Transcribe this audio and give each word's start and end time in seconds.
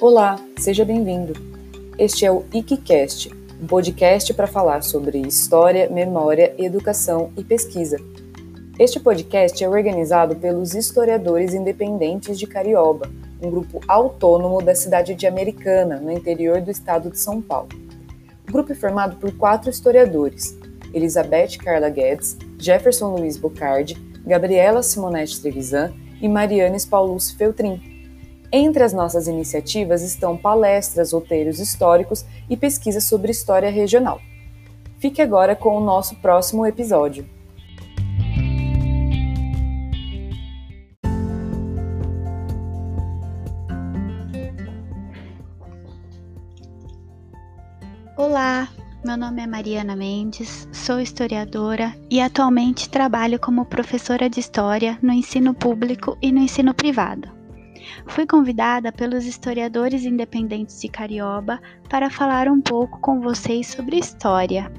Olá, 0.00 0.42
seja 0.56 0.82
bem-vindo. 0.82 1.34
Este 1.98 2.24
é 2.24 2.32
o 2.32 2.42
IKCast, 2.54 3.30
um 3.62 3.66
podcast 3.66 4.32
para 4.32 4.46
falar 4.46 4.82
sobre 4.82 5.18
história, 5.18 5.90
memória, 5.90 6.54
educação 6.56 7.30
e 7.36 7.44
pesquisa. 7.44 7.98
Este 8.78 8.98
podcast 8.98 9.62
é 9.62 9.68
organizado 9.68 10.36
pelos 10.36 10.74
historiadores 10.74 11.52
independentes 11.52 12.38
de 12.38 12.46
Carioba, 12.46 13.10
um 13.42 13.50
grupo 13.50 13.82
autônomo 13.86 14.62
da 14.62 14.74
cidade 14.74 15.14
de 15.14 15.26
Americana, 15.26 16.00
no 16.00 16.10
interior 16.10 16.62
do 16.62 16.70
estado 16.70 17.10
de 17.10 17.18
São 17.18 17.42
Paulo. 17.42 17.68
O 18.48 18.52
grupo 18.52 18.72
é 18.72 18.74
formado 18.74 19.16
por 19.16 19.30
quatro 19.36 19.68
historiadores: 19.68 20.56
Elizabeth 20.94 21.58
Carla 21.62 21.90
Guedes, 21.90 22.38
Jefferson 22.58 23.16
Luiz 23.16 23.36
Bocardi, 23.36 23.96
Gabriela 24.24 24.82
Simonete 24.82 25.38
Trevisan 25.42 25.92
e 26.22 26.26
Marianes 26.26 26.86
Paulus 26.86 27.30
Feltrin. 27.30 27.89
Entre 28.52 28.82
as 28.82 28.92
nossas 28.92 29.28
iniciativas 29.28 30.02
estão 30.02 30.36
palestras, 30.36 31.12
roteiros 31.12 31.60
históricos 31.60 32.24
e 32.48 32.56
pesquisas 32.56 33.04
sobre 33.04 33.30
história 33.30 33.70
regional. 33.70 34.20
Fique 34.98 35.22
agora 35.22 35.54
com 35.54 35.76
o 35.76 35.80
nosso 35.80 36.16
próximo 36.16 36.66
episódio. 36.66 37.28
Olá, 48.16 48.68
meu 49.04 49.16
nome 49.16 49.42
é 49.42 49.46
Mariana 49.46 49.94
Mendes, 49.94 50.68
sou 50.72 51.00
historiadora 51.00 51.94
e 52.10 52.20
atualmente 52.20 52.90
trabalho 52.90 53.38
como 53.38 53.64
professora 53.64 54.28
de 54.28 54.40
História 54.40 54.98
no 55.00 55.12
ensino 55.12 55.54
público 55.54 56.18
e 56.20 56.32
no 56.32 56.40
ensino 56.40 56.74
privado. 56.74 57.39
Fui 58.06 58.26
convidada 58.26 58.92
pelos 58.92 59.24
historiadores 59.24 60.04
independentes 60.04 60.80
de 60.80 60.88
Carioba 60.88 61.60
para 61.88 62.10
falar 62.10 62.48
um 62.48 62.60
pouco 62.60 63.00
com 63.00 63.20
vocês 63.20 63.66
sobre 63.68 63.98
história. 63.98 64.70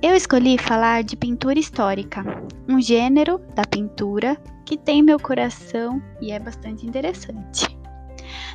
Eu 0.00 0.14
escolhi 0.14 0.56
falar 0.58 1.02
de 1.02 1.16
pintura 1.16 1.58
histórica, 1.58 2.24
um 2.68 2.80
gênero 2.80 3.38
da 3.54 3.64
pintura 3.64 4.36
que 4.64 4.76
tem 4.76 5.02
meu 5.02 5.18
coração 5.18 6.00
e 6.20 6.30
é 6.30 6.38
bastante 6.38 6.86
interessante. 6.86 7.76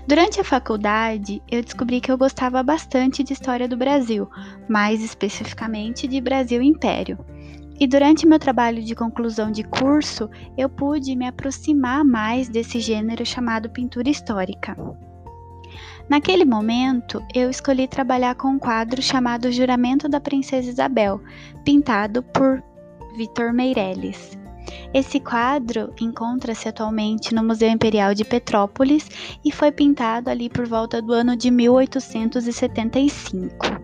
Durante 0.08 0.40
a 0.40 0.44
faculdade, 0.44 1.42
eu 1.50 1.62
descobri 1.62 2.00
que 2.00 2.12
eu 2.12 2.17
gostava 2.17 2.62
bastante 2.62 3.23
de 3.23 3.34
história 3.34 3.67
do 3.67 3.75
Brasil, 3.78 4.30
mais 4.69 5.03
especificamente 5.03 6.08
de 6.08 6.22
Brasil 6.22 6.62
Império. 6.62 7.17
E 7.84 7.88
durante 7.88 8.26
meu 8.26 8.39
trabalho 8.39 8.81
de 8.81 8.95
conclusão 8.95 9.52
de 9.52 9.62
curso, 9.62 10.30
eu 10.58 10.70
pude 10.70 11.17
me 11.17 11.28
aproximar 11.28 12.06
mais 12.06 12.48
desse 12.48 12.80
gênero 12.80 13.25
chamado 13.25 13.70
pintura 13.70 14.09
histórica. 14.09 14.78
Naquele 16.08 16.45
momento, 16.45 17.22
eu 17.36 17.50
escolhi 17.50 17.86
trabalhar 17.86 18.36
com 18.36 18.52
um 18.52 18.58
quadro 18.58 19.02
chamado 19.02 19.52
Juramento 19.52 20.08
da 20.08 20.22
Princesa 20.22 20.70
Isabel, 20.70 21.20
pintado 21.66 22.23
por 22.23 22.64
Vitor 23.17 23.52
Meirelles. 23.52 24.40
Esse 24.94 25.20
quadro 25.20 25.94
encontra-se 26.00 26.70
atualmente 26.70 27.36
no 27.36 27.44
Museu 27.44 27.68
Imperial 27.68 28.14
de 28.14 28.23
Petrópolis 28.23 29.09
e 29.44 29.52
foi 29.52 29.73
pintado 29.73 30.30
ali 30.30 30.50
por 30.50 30.66
volta 30.66 31.02
do 31.02 31.12
ano 31.12 31.36
de 31.36 31.52
1875. 31.52 33.83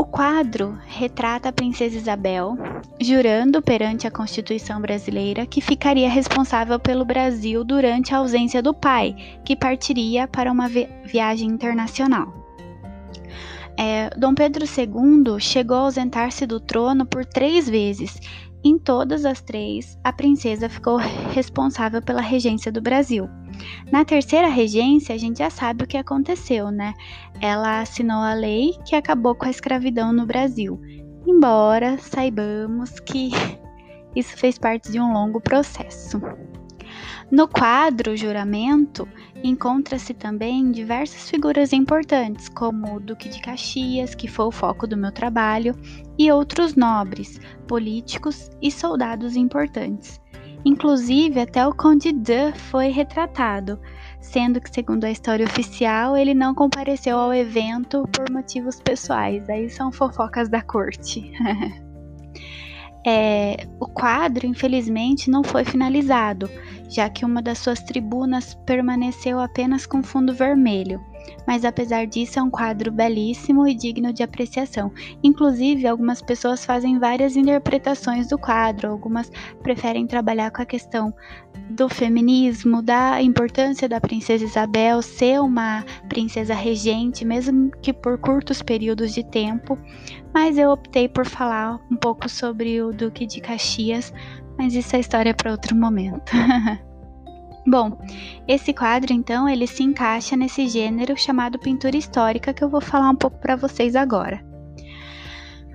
O 0.00 0.04
quadro 0.06 0.78
retrata 0.86 1.50
a 1.50 1.52
princesa 1.52 1.98
Isabel 1.98 2.56
jurando 2.98 3.60
perante 3.60 4.06
a 4.06 4.10
Constituição 4.10 4.80
brasileira 4.80 5.44
que 5.44 5.60
ficaria 5.60 6.08
responsável 6.08 6.78
pelo 6.78 7.04
Brasil 7.04 7.62
durante 7.62 8.14
a 8.14 8.16
ausência 8.16 8.62
do 8.62 8.72
pai, 8.72 9.14
que 9.44 9.54
partiria 9.54 10.26
para 10.26 10.50
uma 10.50 10.70
vi 10.70 10.88
viagem 11.04 11.50
internacional. 11.50 12.32
É, 13.76 14.08
Dom 14.16 14.34
Pedro 14.34 14.64
II 14.64 15.38
chegou 15.38 15.76
a 15.76 15.80
ausentar-se 15.80 16.46
do 16.46 16.58
trono 16.58 17.04
por 17.04 17.26
três 17.26 17.68
vezes 17.68 18.18
em 18.62 18.78
todas 18.78 19.24
as 19.24 19.40
três, 19.40 19.98
a 20.04 20.12
princesa 20.12 20.68
ficou 20.68 20.96
responsável 21.32 22.02
pela 22.02 22.20
regência 22.20 22.70
do 22.70 22.80
Brasil. 22.80 23.26
Na 23.90 24.04
terceira 24.04 24.48
regência, 24.48 25.14
a 25.14 25.18
gente 25.18 25.38
já 25.38 25.50
sabe 25.50 25.84
o 25.84 25.86
que 25.86 25.96
aconteceu, 25.96 26.70
né? 26.70 26.94
Ela 27.40 27.80
assinou 27.80 28.18
a 28.18 28.34
lei 28.34 28.74
que 28.84 28.94
acabou 28.94 29.34
com 29.34 29.46
a 29.46 29.50
escravidão 29.50 30.12
no 30.12 30.26
Brasil. 30.26 30.80
Embora 31.26 31.98
saibamos 31.98 32.98
que 33.00 33.30
isso 34.14 34.36
fez 34.36 34.58
parte 34.58 34.90
de 34.90 35.00
um 35.00 35.12
longo 35.12 35.40
processo. 35.40 36.20
No 37.30 37.46
quadro 37.46 38.16
Juramento, 38.16 39.06
encontra-se 39.44 40.12
também 40.12 40.72
diversas 40.72 41.30
figuras 41.30 41.72
importantes, 41.72 42.48
como 42.48 42.96
o 42.96 43.00
Duque 43.00 43.28
de 43.28 43.40
Caxias, 43.40 44.16
que 44.16 44.26
foi 44.26 44.46
o 44.46 44.50
foco 44.50 44.84
do 44.84 44.96
meu 44.96 45.12
trabalho, 45.12 45.76
e 46.18 46.30
outros 46.32 46.74
nobres, 46.74 47.40
políticos 47.68 48.50
e 48.60 48.70
soldados 48.70 49.36
importantes. 49.36 50.20
Inclusive, 50.64 51.40
até 51.40 51.66
o 51.66 51.74
Conde 51.74 52.12
de 52.12 52.52
foi 52.52 52.88
retratado, 52.88 53.80
sendo 54.20 54.60
que, 54.60 54.72
segundo 54.72 55.04
a 55.04 55.10
história 55.10 55.46
oficial, 55.46 56.16
ele 56.16 56.34
não 56.34 56.54
compareceu 56.54 57.18
ao 57.18 57.32
evento 57.32 58.06
por 58.12 58.30
motivos 58.30 58.80
pessoais. 58.80 59.48
Aí 59.48 59.70
são 59.70 59.90
fofocas 59.90 60.48
da 60.48 60.62
corte. 60.62 61.32
É, 63.06 63.66
o 63.80 63.86
quadro, 63.86 64.46
infelizmente, 64.46 65.30
não 65.30 65.42
foi 65.42 65.64
finalizado, 65.64 66.50
já 66.86 67.08
que 67.08 67.24
uma 67.24 67.40
das 67.40 67.56
suas 67.56 67.80
tribunas 67.80 68.52
permaneceu 68.66 69.40
apenas 69.40 69.86
com 69.86 70.02
fundo 70.02 70.34
vermelho 70.34 71.00
mas 71.46 71.64
apesar 71.64 72.06
disso 72.06 72.38
é 72.38 72.42
um 72.42 72.50
quadro 72.50 72.90
belíssimo 72.90 73.66
e 73.66 73.74
digno 73.74 74.12
de 74.12 74.22
apreciação. 74.22 74.92
Inclusive, 75.22 75.86
algumas 75.86 76.20
pessoas 76.22 76.64
fazem 76.64 76.98
várias 76.98 77.36
interpretações 77.36 78.28
do 78.28 78.38
quadro, 78.38 78.90
algumas 78.90 79.30
preferem 79.62 80.06
trabalhar 80.06 80.50
com 80.50 80.62
a 80.62 80.66
questão 80.66 81.14
do 81.70 81.88
feminismo, 81.88 82.82
da 82.82 83.22
importância 83.22 83.88
da 83.88 84.00
princesa 84.00 84.44
Isabel 84.44 85.02
ser 85.02 85.40
uma 85.40 85.84
princesa 86.08 86.54
regente, 86.54 87.24
mesmo 87.24 87.70
que 87.82 87.92
por 87.92 88.18
curtos 88.18 88.62
períodos 88.62 89.12
de 89.12 89.22
tempo, 89.22 89.78
mas 90.32 90.58
eu 90.58 90.70
optei 90.70 91.08
por 91.08 91.26
falar 91.26 91.80
um 91.90 91.96
pouco 91.96 92.28
sobre 92.28 92.82
o 92.82 92.92
Duque 92.92 93.26
de 93.26 93.40
Caxias, 93.40 94.12
mas 94.58 94.74
isso 94.74 94.94
é 94.96 95.00
história 95.00 95.34
para 95.34 95.52
outro 95.52 95.76
momento. 95.76 96.32
Bom, 97.66 97.98
esse 98.52 98.74
quadro 98.74 99.12
então 99.12 99.48
ele 99.48 99.64
se 99.64 99.84
encaixa 99.84 100.36
nesse 100.36 100.66
gênero 100.66 101.16
chamado 101.16 101.56
pintura 101.56 101.96
histórica 101.96 102.52
que 102.52 102.64
eu 102.64 102.68
vou 102.68 102.80
falar 102.80 103.08
um 103.08 103.14
pouco 103.14 103.38
para 103.38 103.54
vocês 103.54 103.94
agora. 103.94 104.44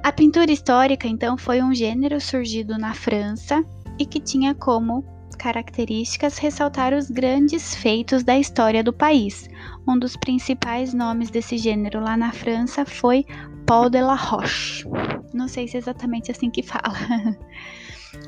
A 0.04 0.12
pintura 0.12 0.52
histórica 0.52 1.08
então 1.08 1.38
foi 1.38 1.64
um 1.64 1.74
gênero 1.74 2.20
surgido 2.20 2.78
na 2.78 2.94
França 2.94 3.64
e 3.98 4.06
que 4.06 4.20
tinha 4.20 4.54
como 4.54 5.06
características 5.40 6.38
ressaltar 6.38 6.94
os 6.94 7.10
grandes 7.10 7.74
feitos 7.74 8.26
da 8.26 8.38
história 8.38 8.84
do 8.84 8.92
país. 8.92 9.50
Um 9.88 9.98
dos 9.98 10.18
principais 10.18 10.94
nomes 10.94 11.30
desse 11.30 11.58
gênero 11.58 12.02
lá 12.02 12.18
na 12.18 12.34
França 12.34 12.86
foi 12.86 13.26
Paul 13.66 13.90
de 13.90 14.02
la 14.02 14.16
Roche. 14.16 14.86
Não 15.34 15.48
sei 15.48 15.66
se 15.66 15.78
é 15.78 15.80
exatamente 15.80 16.30
assim 16.30 16.52
que 16.52 16.62
fala. 16.62 16.94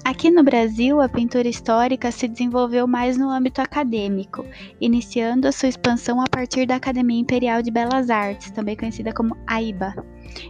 Aqui 0.04 0.32
no 0.32 0.42
Brasil, 0.42 1.02
a 1.02 1.10
pintura 1.10 1.48
histórica 1.48 2.12
se 2.12 2.28
desenvolveu 2.28 2.88
mais 2.88 3.18
no 3.18 3.30
âmbito 3.30 3.62
acadêmico, 3.62 4.46
iniciando 4.80 5.48
a 5.48 5.52
sua 5.52 5.68
expansão 5.68 6.22
a 6.22 6.26
partir 6.26 6.66
da 6.66 6.76
Academia 6.76 7.20
Imperial 7.20 7.62
de 7.62 7.70
Belas 7.70 8.10
Artes, 8.10 8.50
também 8.52 8.76
conhecida 8.76 9.14
como 9.14 9.36
AIBA, 9.46 9.94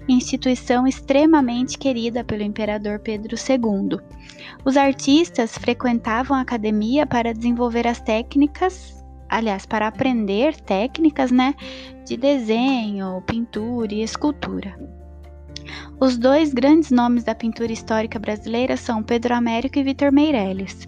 instituição 0.08 0.88
extremamente 0.88 1.78
querida 1.78 2.24
pelo 2.24 2.44
imperador 2.44 3.00
Pedro 3.00 3.36
II. 3.36 4.00
Os 4.64 4.78
artistas 4.78 5.58
frequentavam 5.58 6.38
a 6.38 6.42
academia 6.42 7.06
para 7.06 7.34
desenvolver 7.34 7.88
as 7.88 8.00
técnicas, 8.00 9.04
aliás, 9.28 9.66
para 9.66 9.88
aprender 9.88 10.56
técnicas, 10.62 11.32
né, 11.32 11.56
de 12.06 12.16
desenho, 12.16 13.24
pintura 13.26 13.94
e 13.94 14.04
escultura. 14.04 14.97
Os 16.00 16.18
dois 16.18 16.54
grandes 16.54 16.92
nomes 16.92 17.24
da 17.24 17.34
pintura 17.34 17.72
histórica 17.72 18.20
brasileira 18.20 18.78
são 18.78 19.02
Pedro 19.02 19.34
Américo 19.34 19.80
e 19.80 19.84
Vitor 19.84 20.12
Meirelles. 20.12 20.88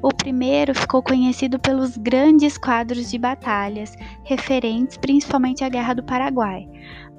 O 0.00 0.14
primeiro 0.14 0.74
ficou 0.74 1.02
conhecido 1.02 1.58
pelos 1.58 1.96
grandes 1.96 2.56
quadros 2.56 3.10
de 3.10 3.18
batalhas, 3.18 3.96
referentes 4.24 4.96
principalmente 4.96 5.64
à 5.64 5.68
Guerra 5.68 5.94
do 5.94 6.04
Paraguai. 6.04 6.68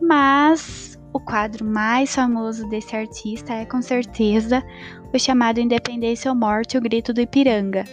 Mas 0.01 0.97
o 1.12 1.19
quadro 1.19 1.65
mais 1.65 2.13
famoso 2.13 2.68
desse 2.69 2.95
artista 2.95 3.53
é 3.53 3.65
com 3.65 3.81
certeza 3.81 4.63
o 5.13 5.19
chamado 5.19 5.59
Independência 5.59 6.31
ou 6.31 6.38
Morte, 6.38 6.77
o 6.77 6.81
Grito 6.81 7.12
do 7.12 7.19
Ipiranga. 7.19 7.83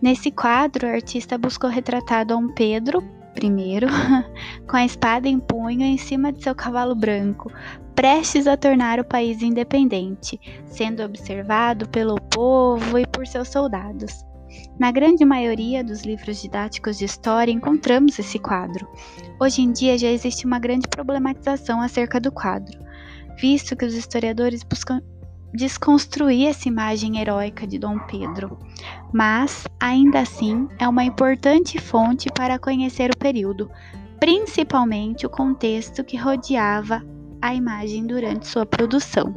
Nesse 0.00 0.30
quadro, 0.30 0.86
o 0.86 0.90
artista 0.90 1.36
buscou 1.36 1.68
retratar 1.70 2.26
Dom 2.26 2.48
Pedro 2.48 3.02
I 3.36 3.80
com 4.68 4.76
a 4.76 4.84
espada 4.84 5.28
em 5.28 5.38
punho 5.38 5.82
em 5.82 5.96
cima 5.96 6.32
de 6.32 6.42
seu 6.42 6.54
cavalo 6.54 6.94
branco, 6.94 7.50
prestes 7.94 8.46
a 8.46 8.56
tornar 8.56 9.00
o 9.00 9.04
país 9.04 9.42
independente, 9.42 10.38
sendo 10.66 11.02
observado 11.02 11.88
pelo 11.88 12.16
povo 12.30 12.98
e 12.98 13.06
por 13.06 13.26
seus 13.26 13.48
soldados. 13.48 14.24
Na 14.78 14.90
grande 14.90 15.24
maioria 15.24 15.82
dos 15.82 16.02
livros 16.02 16.40
didáticos 16.42 16.98
de 16.98 17.04
história 17.04 17.52
encontramos 17.52 18.18
esse 18.18 18.38
quadro. 18.38 18.86
Hoje 19.40 19.62
em 19.62 19.72
dia 19.72 19.96
já 19.96 20.08
existe 20.08 20.46
uma 20.46 20.58
grande 20.58 20.88
problematização 20.88 21.80
acerca 21.80 22.20
do 22.20 22.30
quadro, 22.30 22.78
visto 23.38 23.74
que 23.76 23.84
os 23.84 23.94
historiadores 23.94 24.62
buscam 24.62 25.00
desconstruir 25.52 26.48
essa 26.48 26.68
imagem 26.68 27.18
heróica 27.18 27.66
de 27.66 27.78
Dom 27.78 27.98
Pedro, 28.00 28.58
mas 29.12 29.66
ainda 29.78 30.20
assim 30.20 30.68
é 30.78 30.88
uma 30.88 31.04
importante 31.04 31.78
fonte 31.78 32.28
para 32.30 32.58
conhecer 32.58 33.10
o 33.10 33.16
período, 33.16 33.70
principalmente 34.18 35.26
o 35.26 35.30
contexto 35.30 36.02
que 36.02 36.16
rodeava 36.16 37.02
a 37.40 37.54
imagem 37.54 38.06
durante 38.06 38.46
sua 38.46 38.64
produção. 38.64 39.34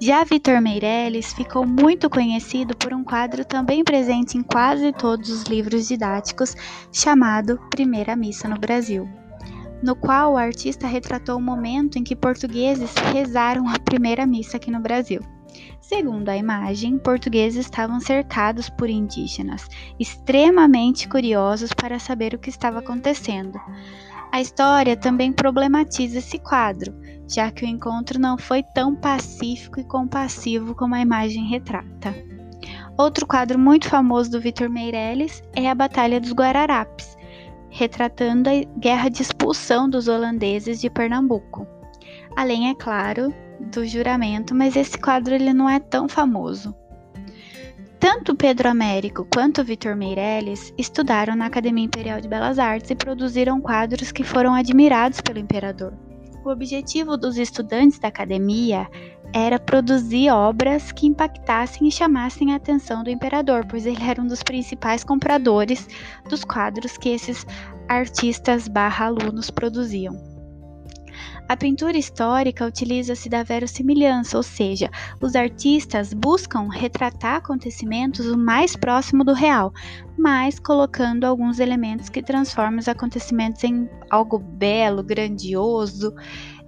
Já 0.00 0.22
Vitor 0.24 0.60
Meirelles 0.60 1.32
ficou 1.32 1.66
muito 1.66 2.10
conhecido 2.10 2.76
por 2.76 2.92
um 2.92 3.02
quadro 3.02 3.44
também 3.44 3.82
presente 3.82 4.36
em 4.36 4.42
quase 4.42 4.92
todos 4.92 5.30
os 5.30 5.44
livros 5.44 5.88
didáticos, 5.88 6.54
chamado 6.92 7.58
Primeira 7.70 8.14
Missa 8.14 8.48
no 8.48 8.58
Brasil 8.58 9.08
no 9.84 9.94
qual 9.94 10.32
o 10.32 10.38
artista 10.38 10.86
retratou 10.86 11.36
o 11.36 11.42
momento 11.42 11.98
em 11.98 12.02
que 12.02 12.16
portugueses 12.16 12.94
rezaram 13.12 13.68
a 13.68 13.78
primeira 13.78 14.24
missa 14.24 14.56
aqui 14.56 14.70
no 14.70 14.80
Brasil. 14.80 15.20
Segundo 15.78 16.30
a 16.30 16.36
imagem, 16.36 16.98
portugueses 16.98 17.66
estavam 17.66 18.00
cercados 18.00 18.70
por 18.70 18.88
indígenas, 18.88 19.68
extremamente 20.00 21.06
curiosos 21.06 21.70
para 21.74 21.98
saber 21.98 22.32
o 22.32 22.38
que 22.38 22.48
estava 22.48 22.78
acontecendo. 22.78 23.60
A 24.32 24.40
história 24.40 24.96
também 24.96 25.30
problematiza 25.30 26.18
esse 26.18 26.38
quadro, 26.38 26.94
já 27.28 27.50
que 27.50 27.66
o 27.66 27.68
encontro 27.68 28.18
não 28.18 28.38
foi 28.38 28.62
tão 28.74 28.96
pacífico 28.96 29.78
e 29.78 29.84
compassivo 29.84 30.74
como 30.74 30.94
a 30.94 31.00
imagem 31.00 31.46
retrata. 31.46 32.14
Outro 32.96 33.26
quadro 33.26 33.58
muito 33.58 33.88
famoso 33.88 34.30
do 34.30 34.40
Vitor 34.40 34.70
Meirelles 34.70 35.42
é 35.54 35.68
a 35.68 35.74
Batalha 35.74 36.18
dos 36.18 36.32
Guararapes, 36.32 37.13
retratando 37.74 38.48
a 38.48 38.78
guerra 38.78 39.08
de 39.08 39.20
expulsão 39.20 39.90
dos 39.90 40.06
holandeses 40.06 40.80
de 40.80 40.88
Pernambuco. 40.88 41.66
Além, 42.36 42.70
é 42.70 42.74
claro, 42.74 43.34
do 43.58 43.84
juramento, 43.84 44.54
mas 44.54 44.76
esse 44.76 44.96
quadro 44.96 45.34
ele 45.34 45.52
não 45.52 45.68
é 45.68 45.80
tão 45.80 46.08
famoso. 46.08 46.72
Tanto 47.98 48.36
Pedro 48.36 48.68
Américo 48.68 49.26
quanto 49.32 49.64
Vitor 49.64 49.96
Meirelles 49.96 50.72
estudaram 50.78 51.34
na 51.34 51.46
Academia 51.46 51.84
Imperial 51.84 52.20
de 52.20 52.28
Belas 52.28 52.60
Artes 52.60 52.90
e 52.90 52.94
produziram 52.94 53.60
quadros 53.60 54.12
que 54.12 54.22
foram 54.22 54.54
admirados 54.54 55.20
pelo 55.20 55.40
imperador. 55.40 55.92
O 56.44 56.50
objetivo 56.50 57.16
dos 57.16 57.36
estudantes 57.38 57.98
da 57.98 58.06
academia 58.06 58.86
era 59.34 59.58
produzir 59.58 60.30
obras 60.30 60.92
que 60.92 61.08
impactassem 61.08 61.88
e 61.88 61.90
chamassem 61.90 62.52
a 62.52 62.56
atenção 62.56 63.02
do 63.02 63.10
imperador, 63.10 63.66
pois 63.66 63.84
ele 63.84 64.00
era 64.00 64.22
um 64.22 64.26
dos 64.28 64.44
principais 64.44 65.02
compradores 65.02 65.88
dos 66.30 66.44
quadros 66.44 66.96
que 66.96 67.08
esses 67.08 67.44
artistas 67.88 68.68
barra 68.68 69.06
alunos 69.06 69.50
produziam. 69.50 70.14
A 71.48 71.56
pintura 71.56 71.98
histórica 71.98 72.64
utiliza-se 72.64 73.28
da 73.28 73.42
verossimilhança, 73.42 74.36
ou 74.36 74.42
seja, 74.42 74.88
os 75.20 75.34
artistas 75.34 76.14
buscam 76.14 76.68
retratar 76.70 77.36
acontecimentos 77.36 78.26
o 78.26 78.38
mais 78.38 78.76
próximo 78.76 79.24
do 79.24 79.34
real, 79.34 79.72
mas 80.16 80.60
colocando 80.60 81.24
alguns 81.24 81.58
elementos 81.58 82.08
que 82.08 82.22
transformam 82.22 82.78
os 82.78 82.88
acontecimentos 82.88 83.64
em 83.64 83.90
algo 84.10 84.38
belo, 84.38 85.02
grandioso. 85.02 86.14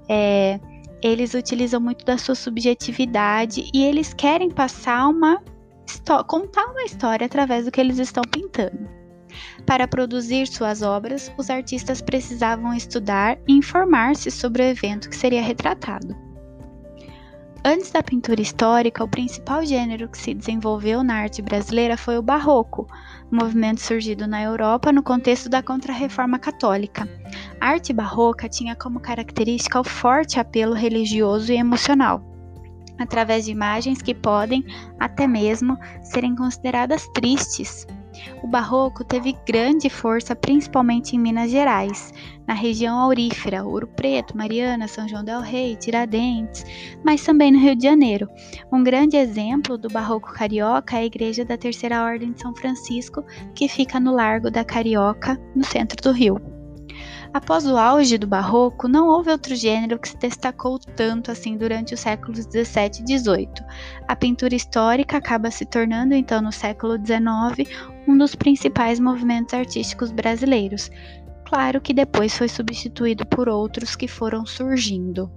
É, 0.09 0.61
eles 1.07 1.35
utilizam 1.35 1.81
muito 1.81 2.05
da 2.05 2.19
sua 2.19 2.35
subjetividade 2.35 3.71
e 3.73 3.85
eles 3.85 4.13
querem 4.13 4.51
passar 4.51 5.09
uma 5.09 5.41
contar 6.27 6.67
uma 6.67 6.83
história 6.83 7.25
através 7.25 7.65
do 7.65 7.71
que 7.71 7.81
eles 7.81 7.99
estão 7.99 8.23
pintando. 8.29 8.89
Para 9.65 9.87
produzir 9.87 10.47
suas 10.49 10.83
obras, 10.83 11.33
os 11.39 11.49
artistas 11.49 12.01
precisavam 12.01 12.75
estudar 12.75 13.39
e 13.47 13.53
informar-se 13.53 14.31
sobre 14.31 14.63
o 14.63 14.67
evento 14.67 15.09
que 15.09 15.17
seria 15.17 15.43
retratado. 15.43 16.26
Antes 17.69 17.91
da 17.91 18.01
pintura 18.01 18.41
histórica, 18.41 19.03
o 19.03 19.09
principal 19.09 19.67
gênero 19.67 20.09
que 20.09 20.17
se 20.17 20.33
desenvolveu 20.33 21.03
na 21.03 21.17
arte 21.17 21.43
brasileira 21.43 21.97
foi 21.97 22.17
o 22.17 22.23
barroco, 22.23 22.87
movimento 23.29 23.81
surgido 23.81 24.25
na 24.25 24.41
Europa 24.41 24.93
no 24.93 25.03
contexto 25.03 25.49
da 25.49 25.61
Contra-Reforma 25.61 26.39
Católica. 26.39 27.09
A 27.61 27.71
arte 27.71 27.93
barroca 27.93 28.49
tinha 28.49 28.77
como 28.77 29.01
característica 29.01 29.81
o 29.81 29.83
forte 29.83 30.39
apelo 30.39 30.75
religioso 30.75 31.53
e 31.53 31.57
emocional, 31.57 32.23
através 33.01 33.47
de 33.47 33.51
imagens 33.51 34.01
que 34.01 34.15
podem, 34.15 34.65
até 35.01 35.27
mesmo, 35.27 35.77
serem 36.05 36.37
consideradas 36.37 37.09
tristes. 37.15 37.85
O 38.43 38.47
barroco 38.47 39.05
teve 39.05 39.37
grande 39.47 39.89
força 39.89 40.35
principalmente 40.35 41.17
em 41.17 41.19
Minas 41.19 41.51
Gerais, 41.51 42.13
na 42.47 42.55
região 42.55 42.99
aurífera, 42.99 43.65
Ouro 43.65 43.87
Preto, 43.87 44.37
Mariana, 44.37 44.87
São 44.87 45.09
João 45.09 45.25
del 45.25 45.41
Rei, 45.41 45.77
Tiradentes, 45.77 46.65
mas 47.05 47.25
também 47.25 47.51
no 47.51 47.59
Rio 47.59 47.75
de 47.75 47.83
Janeiro. 47.83 48.29
Um 48.73 48.83
grande 48.83 49.17
exemplo 49.17 49.77
do 49.77 49.89
barroco 49.89 50.33
carioca 50.33 50.97
é 50.97 51.01
a 51.01 51.05
Igreja 51.05 51.45
da 51.45 51.57
Terceira 51.57 52.05
Ordem 52.05 52.33
de 52.33 52.41
São 52.41 52.55
Francisco, 52.55 53.25
que 53.55 53.69
fica 53.69 53.99
no 53.99 54.13
Largo 54.13 54.51
da 54.51 54.65
Carioca, 54.65 55.41
no 55.55 55.65
centro 55.65 56.01
do 56.03 56.13
Rio. 56.13 56.56
Após 57.33 57.67
o 57.67 57.77
auge 57.77 58.19
do 58.19 58.27
barroco, 58.27 58.89
não 58.89 59.09
houve 59.09 59.31
outro 59.31 59.55
gênero 59.55 59.99
que 59.99 60.09
se 60.09 60.17
destacou 60.17 60.79
tanto 60.79 61.31
assim 61.31 61.57
durante 61.57 61.95
os 61.95 62.01
séculos 62.01 62.47
17 62.47 63.03
e 63.03 63.05
18. 63.05 63.65
A 64.09 64.17
pintura 64.17 64.55
histórica 64.55 65.17
acaba 65.17 65.51
se 65.51 65.65
tornando, 65.65 66.15
então, 66.15 66.41
no 66.41 66.53
século 66.53 66.95
XIX, 66.97 67.69
um 68.07 68.17
dos 68.17 68.35
principais 68.35 68.99
movimentos 69.01 69.55
artísticos 69.55 70.11
brasileiros. 70.11 70.91
Claro 71.47 71.81
que 71.81 71.95
depois 71.95 72.37
foi 72.37 72.49
substituído 72.49 73.25
por 73.27 73.49
outros 73.49 73.95
que 73.95 74.09
foram 74.09 74.45
surgindo. 74.45 75.31